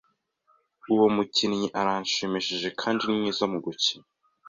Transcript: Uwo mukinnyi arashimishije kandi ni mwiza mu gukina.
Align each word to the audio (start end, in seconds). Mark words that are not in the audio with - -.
Uwo 0.93 1.07
mukinnyi 1.15 1.67
arashimishije 1.79 2.67
kandi 2.79 3.01
ni 3.03 3.15
mwiza 3.19 3.43
mu 3.51 3.57
gukina. 3.65 4.05